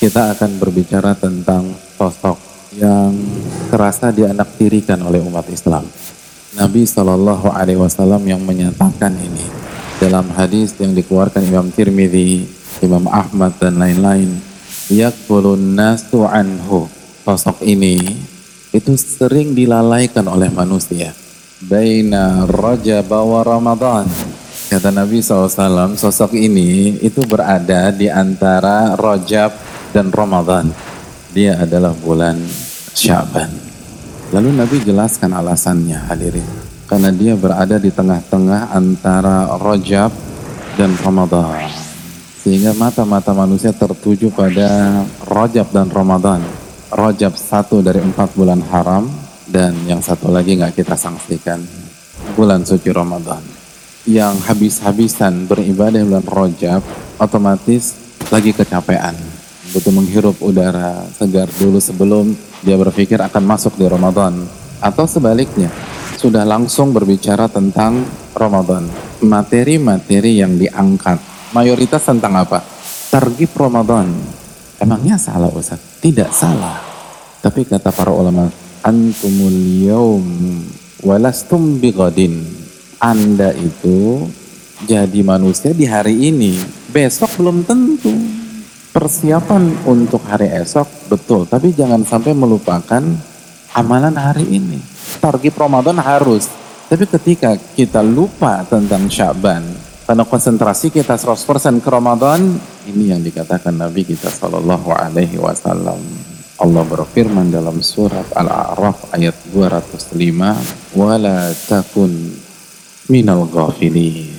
[0.00, 2.40] kita akan berbicara tentang sosok
[2.72, 3.12] yang
[3.68, 5.84] terasa dianaktirikan oleh umat Islam.
[6.56, 9.44] Nabi Shallallahu Alaihi Wasallam yang menyatakan ini
[10.00, 12.48] dalam hadis yang dikeluarkan Imam Tirmidzi,
[12.80, 14.40] Imam Ahmad dan lain-lain.
[14.88, 16.88] Yakulun nasu anhu.
[17.20, 18.00] Sosok ini
[18.72, 21.12] itu sering dilalaikan oleh manusia.
[21.60, 24.08] Baina Rajab wa Ramadan.
[24.72, 30.70] Kata Nabi SAW, sosok ini itu berada di antara Rajab dan Ramadan.
[31.30, 32.38] Dia adalah bulan
[32.94, 33.50] Syaban.
[34.34, 36.46] Lalu Nabi jelaskan alasannya hadirin.
[36.90, 40.10] Karena dia berada di tengah-tengah antara Rajab
[40.74, 41.70] dan Ramadan.
[42.42, 46.42] Sehingga mata-mata manusia tertuju pada Rajab dan Ramadan.
[46.90, 49.06] Rajab satu dari empat bulan haram
[49.46, 51.62] dan yang satu lagi nggak kita sanksikan
[52.34, 53.42] bulan suci Ramadan.
[54.02, 56.82] Yang habis-habisan beribadah bulan Rajab
[57.22, 57.94] otomatis
[58.34, 59.39] lagi kecapean
[59.70, 64.44] butuh menghirup udara segar dulu sebelum dia berpikir akan masuk di Ramadan.
[64.80, 65.70] Atau sebaliknya
[66.18, 68.88] sudah langsung berbicara tentang Ramadan.
[69.22, 71.20] Materi-materi yang diangkat.
[71.54, 72.64] Mayoritas tentang apa?
[73.12, 74.08] Targib Ramadan.
[74.80, 75.78] Emangnya salah Ustaz?
[76.00, 76.80] Tidak salah.
[77.40, 78.48] Tapi kata para ulama
[78.80, 80.24] antumul yaum
[81.04, 82.40] walastum bigodin
[83.00, 84.28] anda itu
[84.84, 86.56] jadi manusia di hari ini.
[86.92, 88.39] Besok belum tentu
[89.00, 93.00] persiapan untuk hari esok betul, tapi jangan sampai melupakan
[93.72, 94.76] amalan hari ini.
[95.16, 96.52] Target Ramadan harus,
[96.92, 99.64] tapi ketika kita lupa tentang Syaban,
[100.04, 106.02] karena konsentrasi kita 100% ke Ramadan, ini yang dikatakan Nabi kita Shallallahu Alaihi Wasallam.
[106.60, 110.60] Allah berfirman dalam surat Al-A'raf ayat 205,
[110.92, 112.36] "Wala takun
[113.08, 114.36] minal ghafilin."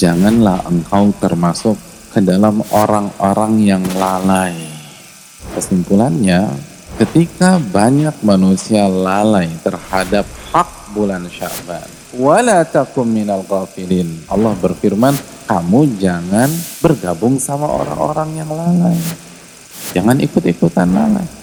[0.00, 4.54] Janganlah engkau termasuk ke dalam orang-orang yang lalai.
[5.54, 6.50] Kesimpulannya,
[6.98, 14.26] ketika banyak manusia lalai terhadap hak bulan Syaban, wala takum minal ghafilin.
[14.26, 15.14] Allah berfirman,
[15.46, 16.50] kamu jangan
[16.82, 18.98] bergabung sama orang-orang yang lalai.
[19.94, 21.39] Jangan ikut-ikutan lalai.